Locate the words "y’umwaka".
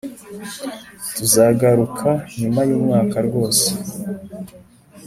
2.69-3.17